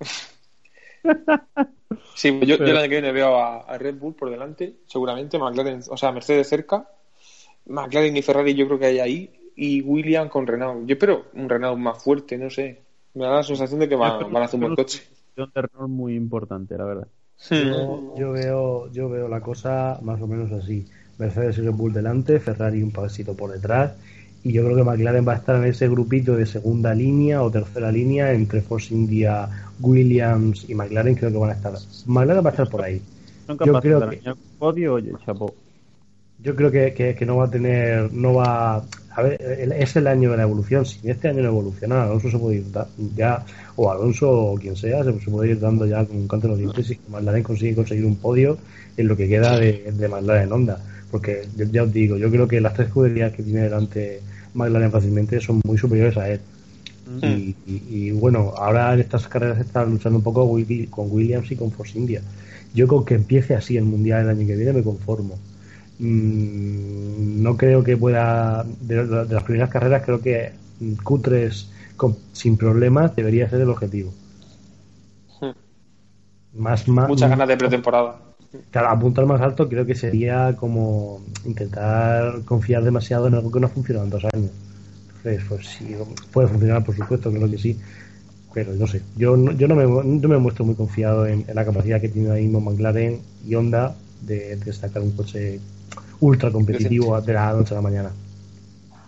[2.14, 4.74] Sí, yo, yo Pero- el año que viene veo a, a Red Bull por delante,
[4.86, 6.88] seguramente, McLaren, o sea, Mercedes cerca,
[7.66, 10.86] McLaren y Ferrari yo creo que hay ahí, y Williams con Renault.
[10.86, 12.80] Yo espero un Renault más fuerte, no sé.
[13.14, 15.02] Me da la sensación de que van, van a hacer un buen coche.
[15.36, 17.08] un terror muy importante, la verdad.
[17.50, 20.86] Yo, yo veo, yo veo la cosa más o menos así.
[21.18, 23.92] Mercedes y Red Bull delante, Ferrari un pasito por detrás.
[24.44, 27.50] Y yo creo que McLaren va a estar en ese grupito de segunda línea o
[27.50, 29.48] tercera línea entre Force India,
[29.80, 31.14] Williams y McLaren.
[31.14, 31.72] Creo que van a estar.
[32.06, 33.00] McLaren va a estar por ahí.
[33.48, 35.54] Yo creo de que- podio, oye, chapó.
[36.42, 38.84] Yo creo que, que- que no va a tener, no va,
[39.14, 39.40] a ver,
[39.76, 40.84] es el año de la evolución.
[40.86, 42.64] Si este año no evoluciona, Alonso se puede ir
[43.16, 43.44] ya,
[43.76, 46.58] o Alonso o quien sea, se, puede ir dando ya con un canto en los
[46.58, 48.58] dientes y que McLaren consigue conseguir un podio
[48.96, 50.78] en lo que queda de, de McLaren en Honda.
[51.10, 54.20] Porque yo- ya os digo, yo creo que las tres escuderías que tiene delante
[54.54, 56.40] McLaren fácilmente son muy superiores a él.
[57.22, 60.48] Y, y- y, bueno, ahora en estas carreras está luchando un poco
[60.90, 62.20] con Williams y con Force India.
[62.74, 65.38] Yo con que empiece así el mundial el año que viene me conformo.
[65.98, 68.64] Mm, no creo que pueda.
[68.80, 73.70] De, de las primeras carreras, creo que mm, Q3 con- sin problemas debería ser el
[73.70, 74.12] objetivo.
[76.54, 78.18] Más, más, Muchas ganas de pretemporada.
[78.70, 83.66] Claro, apuntar más alto creo que sería como intentar confiar demasiado en algo que no
[83.66, 84.50] ha funcionado en dos años.
[85.16, 85.94] Entonces, pues sí,
[86.32, 87.78] puede funcionar, por supuesto, creo que sí.
[88.54, 91.54] Pero no sé, yo no, yo no, me, no me muestro muy confiado en, en
[91.54, 95.58] la capacidad que tiene ahí mismo McLaren y Honda de, de sacar un coche
[96.22, 98.10] ultra competitivo de la noche a la mañana.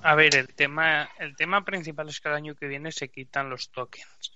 [0.02, 3.48] A ver, el tema, el tema principal es que el año que viene se quitan
[3.48, 4.32] los tokens.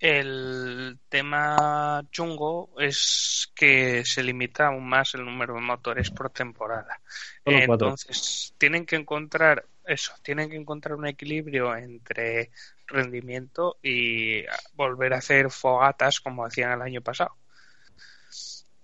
[0.00, 7.00] El tema chungo es que se limita aún más el número de motores por temporada.
[7.44, 7.88] Solo cuatro.
[7.88, 12.50] Entonces, tienen que encontrar eso, tienen que encontrar un equilibrio entre
[12.86, 14.42] rendimiento y
[14.74, 17.34] volver a hacer fogatas como hacían el año pasado.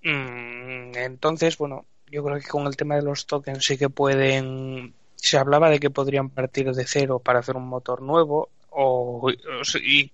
[0.02, 4.94] Mm, Entonces, bueno, yo creo que con el tema de los tokens sí que pueden.
[5.16, 9.30] Se hablaba de que podrían partir de cero para hacer un motor nuevo o,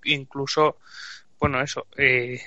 [0.05, 0.77] incluso,
[1.39, 2.41] bueno, eso, eh,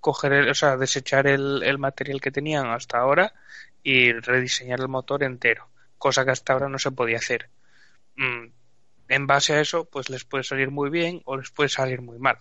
[0.00, 3.32] coger, o sea, desechar el, el material que tenían hasta ahora
[3.82, 7.48] y rediseñar el motor entero, cosa que hasta ahora no se podía hacer.
[8.16, 8.46] Mm,
[9.08, 12.18] En base a eso, pues les puede salir muy bien o les puede salir muy
[12.18, 12.38] mal.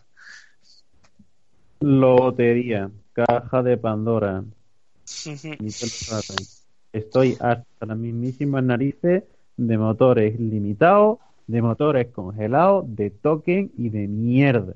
[1.80, 4.44] Lotería, caja de Pandora.
[5.60, 6.36] Ni lo.
[6.94, 9.24] Estoy hasta las mismísimas narices
[9.58, 14.74] de motores limitados, de motores congelados, de token y de mierda.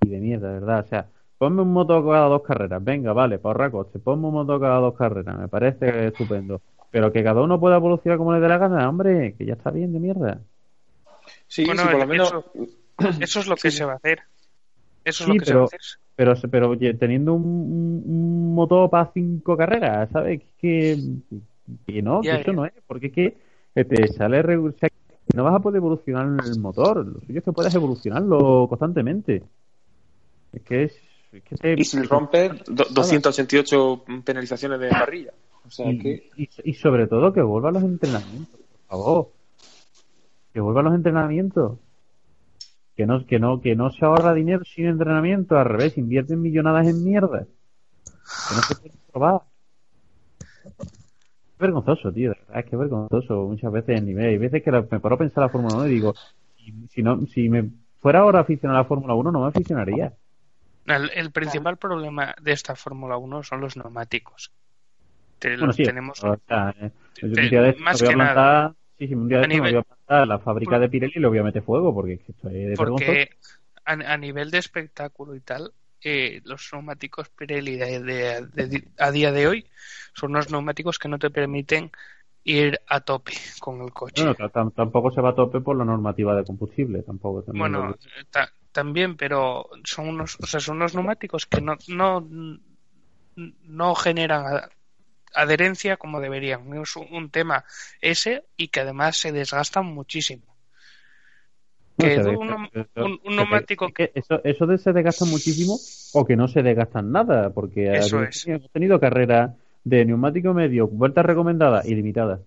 [0.00, 0.84] Y de mierda, ¿verdad?
[0.84, 1.08] O sea,
[1.38, 2.82] ponme un motor cada dos carreras.
[2.82, 4.00] Venga, vale, ahorrar costes.
[4.00, 5.38] Ponme un motor cada dos carreras.
[5.38, 6.60] Me parece estupendo.
[6.90, 9.70] Pero que cada uno pueda evolucionar como le dé la gana, hombre, que ya está
[9.70, 10.40] bien de mierda.
[11.46, 12.34] Sí, Bueno, sí, por lo menos.
[13.20, 14.22] Eso es lo que se va a hacer.
[15.04, 15.66] Eso es Sí, lo que se va a
[16.14, 16.42] pero, hacer.
[16.44, 20.42] pero, pero oye, teniendo un, motor para cinco carreras, ¿sabes?
[20.58, 20.96] Que,
[21.86, 23.36] que no, que eso no es, porque es que
[23.84, 24.96] te sale regu- o sea, que
[25.36, 29.42] no vas a poder evolucionar el motor, lo suyo es que puedas evolucionarlo constantemente.
[30.52, 30.96] Es que es,
[31.32, 35.32] es que te- Y sin romper do- 288 penalizaciones de parrilla.
[35.66, 36.28] O sea y, que.
[36.36, 39.28] y- y sobre todo que vuelvan los entrenamientos, por favor.
[40.52, 41.78] que vuelvan los entrenamientos.
[42.96, 46.86] Que no, que no, que no se ahorra dinero sin entrenamiento, al revés, invierten millonadas
[46.86, 47.46] en mierda.
[48.48, 49.40] Que no se puede probar.
[50.64, 54.26] Es vergonzoso, tío, de verdad, es que es vergonzoso muchas veces el nivel.
[54.26, 56.14] Hay veces que la- me paro a pensar la Fórmula 1 y digo,
[56.56, 60.12] si, si no, si me fuera ahora aficionado a la Fórmula 1 no me aficionaría.
[60.86, 64.52] El, el principal problema de esta Fórmula 1 son los neumáticos.
[65.38, 66.90] Te- Bueno, sí, tenemos o sea, eh,
[67.22, 68.74] te- más que nada.
[69.02, 70.88] Sí, sí, un día de A estos me nivel- voy a plantar la fábrica de
[70.88, 73.04] Pirelli y le voy a meter fuego porque es que esto es vergonzoso.
[73.04, 73.30] porque
[73.84, 75.72] a, a nivel de espectáculo y tal,
[76.04, 79.66] eh, los neumáticos Pirelli de, de- de- a día de hoy
[80.14, 81.90] son unos neumáticos que no te permiten
[82.44, 84.24] ir a tope con el coche.
[84.24, 87.42] Bueno, tampoco se va a tope por la normativa de combustible, tampoco.
[87.42, 87.96] también Bueno,
[88.30, 92.26] ta- también, pero son unos, o sea, son unos neumáticos que no, no,
[93.36, 94.68] no generan a-
[95.34, 96.72] adherencia como deberían.
[96.74, 97.64] Es un, tema
[98.00, 100.42] ese y que además se desgastan muchísimo.
[101.98, 102.18] que
[102.96, 105.78] un- neumático que eso, eso de se desgasta muchísimo
[106.14, 108.46] o que no se desgastan nada, porque Eso ha- es.
[108.46, 109.52] hemos tenido carreras
[109.84, 112.40] de neumático medio, vueltas recomendadas y limitadas.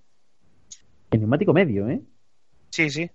[1.11, 2.01] El neumático medio, ¿eh?
[2.71, 3.09] Sí, sí.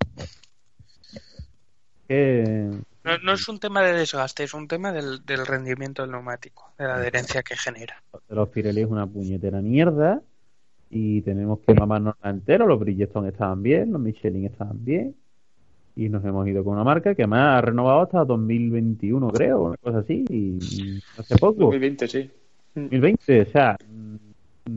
[2.09, 2.71] Que
[3.05, 6.73] No, no es un tema de desgaste, es un tema del, del rendimiento del neumático,
[6.79, 8.03] de la adherencia que genera.
[8.29, 10.21] de los Pirelli es una puñetera mierda
[10.91, 12.67] y tenemos que mamarnos la entera.
[12.67, 15.15] Los Bridgestone estaban bien, los Michelin estaban bien
[15.97, 19.77] y nos hemos ido con una marca que además ha renovado hasta 2021, creo, una
[19.79, 20.59] cosa así, y
[21.19, 21.65] hace poco.
[21.65, 22.31] 2020, sí.
[22.75, 24.17] 2020, o sea, mm,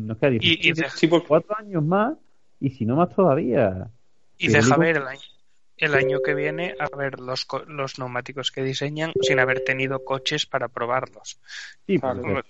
[0.08, 1.10] nos queda Y- y difícil.
[1.10, 2.14] de- cuatro años más
[2.60, 3.88] y si no más todavía.
[4.38, 5.20] Y Pirelli deja ver el año,
[5.78, 10.04] el año que viene a ver los, co- los neumáticos que diseñan sin haber tenido
[10.04, 11.40] coches para probarlos.
[11.88, 12.00] Sí,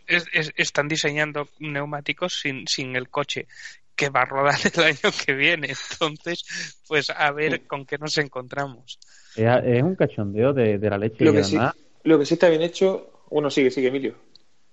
[0.07, 3.47] Es- es- están diseñando neumáticos sin, sin el coche
[3.95, 5.73] que va a rodar el año que viene.
[5.91, 6.43] Entonces,
[6.87, 8.99] pues a ver con qué nos encontramos.
[9.35, 12.25] es, es un cachondeo de, de la leche Lo y que, sí, además, lo que
[12.25, 13.09] sí está bien hecho.
[13.29, 14.15] Bueno, sigue, sigue, Emilio.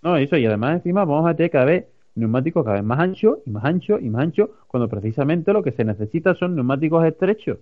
[0.02, 3.38] no, eso, y además encima vamos a tener cada vez neumáticos cada vez más anchos
[3.46, 7.58] y más anchos y más anchos, cuando precisamente lo que se necesita son neumáticos estrechos.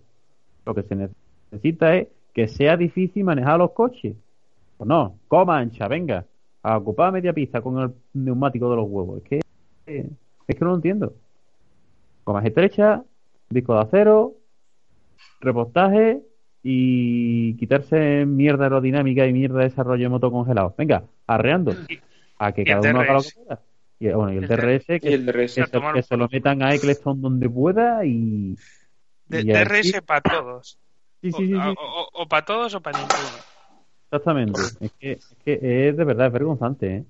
[0.69, 1.11] Lo que se
[1.51, 4.15] necesita es que sea difícil manejar los coches.
[4.77, 6.27] Pues no, coma ancha, venga,
[6.63, 9.23] a ocupar media pista con el neumático de los huevos.
[9.23, 9.43] Es
[9.87, 10.11] que,
[10.47, 11.15] es que no lo entiendo.
[12.23, 13.03] Comas estrecha,
[13.49, 14.35] disco de acero,
[15.41, 16.21] repostaje
[16.63, 20.75] y quitarse mierda aerodinámica y mierda de desarrollo de motor congelado.
[20.77, 21.73] Venga, arreando.
[22.39, 23.61] A que cada uno haga lo que pueda.
[24.01, 25.55] Y, bueno, y el, El DRS, que, Y el DRS.
[25.55, 28.55] que, se, que se lo metan a Eccleston donde pueda y...
[29.29, 30.79] De, DRS para todos.
[31.21, 31.75] Sí, sí, sí, sí.
[32.15, 33.19] O, para todos o para ninguno.
[34.11, 34.61] Exactamente.
[34.81, 37.05] Es que, es que es de verdad, es vergonzante, ¿eh?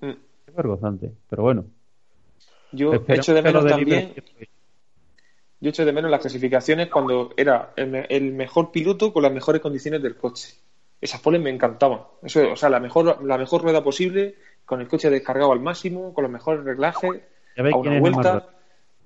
[0.00, 0.14] Mm.
[0.46, 1.12] Es vergonzante.
[1.28, 1.64] Pero bueno.
[2.72, 4.08] Yo esperemos echo de menos de también.
[4.14, 4.48] Libre-
[5.60, 9.32] Yo echo de menos las clasificaciones cuando era el, me- el mejor piloto con las
[9.32, 10.54] mejores condiciones del coche.
[11.00, 12.00] Esas poles me encantaban.
[12.22, 16.12] Eso, o sea, la mejor, la mejor rueda posible, con el coche descargado al máximo,
[16.14, 17.22] con los mejores reglajes,
[17.56, 18.48] a una vuelta.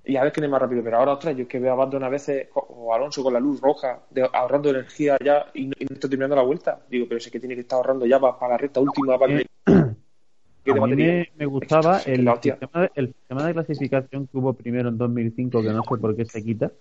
[0.05, 0.83] Y a ver quién es más rápido.
[0.83, 3.41] Pero ahora, ostras, yo es que veo a Abandon a veces, o Alonso con la
[3.41, 6.81] luz roja, de- ahorrando energía ya y no, y no está terminando la vuelta.
[6.89, 9.47] Digo, pero sé que tiene que estar ahorrando ya para, la recta última, para que
[10.65, 13.53] que de A mí me, me gustaba Es que el sistema, de, el sistema de
[13.53, 16.73] clasificación que hubo primero en 2005, que no sé por qué se quita.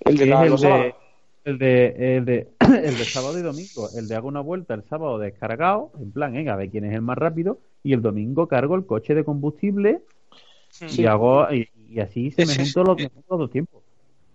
[0.00, 0.94] El de la- de,
[1.44, 3.88] el de, el de, el de sábado y domingo.
[3.96, 6.94] El de hago una vuelta el sábado descargado, en plan, venga, a ver quién es
[6.94, 7.58] el más rápido.
[7.82, 10.00] Y el domingo cargo el coche de combustible
[10.90, 13.82] y hago y, y así se me Ese es- junto los, me junto los tiempos.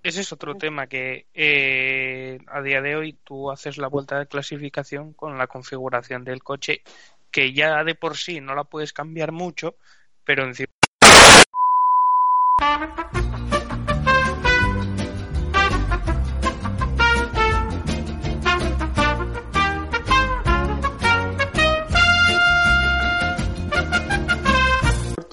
[0.04, 4.26] Ese es otro tema que eh, a día de hoy tú haces la vuelta de
[4.26, 6.82] clasificación con la configuración del coche
[7.30, 9.76] que ya de por sí no la puedes cambiar mucho,
[10.26, 10.68] pero encima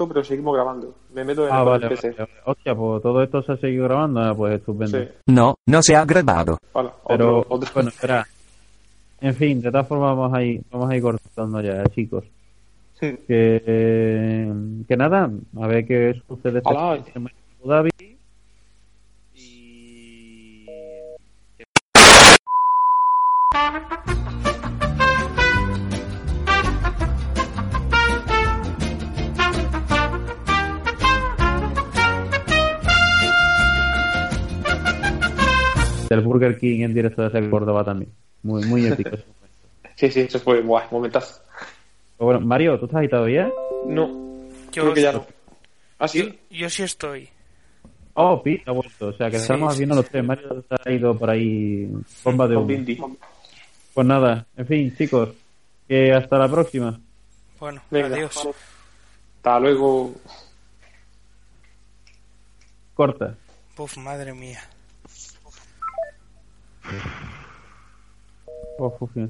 [0.07, 0.95] pero seguimos grabando.
[1.15, 2.11] Me meto en Ah, el vale, PC.
[2.11, 2.41] vale, vale.
[2.45, 4.99] Hostia, pues todo esto se ha seguido grabando, ah, pues estupendo.
[4.99, 5.09] Sí.
[5.27, 6.59] No, no se ha grabado.
[6.75, 8.27] Hola, Pero, otro- otro- bueno, espera.
[9.21, 12.25] En fin, de todas formas vamos a ir, vamos a ir cortando ya, chicos.
[13.01, 13.17] Sí.
[13.27, 14.53] Que, eh,
[14.87, 15.31] que nada,
[15.61, 17.03] a ver qué sucede este Hola.
[17.03, 17.21] fin de
[36.19, 38.13] Del Burger King en directo de Córdoba también.
[38.43, 39.17] Muy, muy épico.
[39.95, 41.41] Sí, sí, eso fue guay, momentazo.
[42.17, 43.51] Pero bueno, Mario, ¿tú estás ahí todavía?
[43.87, 44.09] No,
[44.73, 45.27] yo, creo que ya no.
[45.99, 46.39] ¿Ah, sí?
[46.51, 47.29] yo sí estoy.
[48.15, 49.09] Oh, Pete ha vuelto.
[49.09, 50.25] O sea, que Sí, estamos sí, viendo los tres.
[50.25, 51.89] Mario se ha ido por ahí.
[52.25, 53.17] Bomba de humo.
[53.95, 55.31] Pues nada, en fin, chicos.
[55.87, 57.01] Que hasta la próxima.
[57.59, 58.07] Bueno, Venga.
[58.09, 58.49] adiós.
[59.37, 60.13] Hasta luego.
[62.95, 63.37] Corta.
[63.77, 64.61] Uf, madre mía.
[68.79, 69.29] Ó, oh, fofinho,